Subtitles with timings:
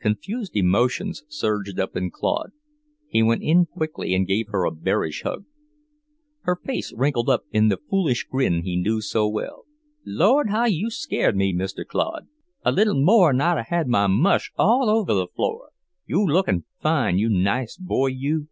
[0.00, 2.52] Confused emotions surged up in Claude.
[3.08, 5.44] He went in quickly and gave her a bearish hug.
[6.42, 9.64] Her face wrinkled up in the foolish grin he knew so well.
[10.06, 11.84] "Lord, how you scared me, Mr.
[11.84, 12.28] Claude!
[12.64, 15.70] A little more'n I'd 'a' had my mush all over the floor.
[16.06, 18.46] You lookin' fine, you nice boy, you!"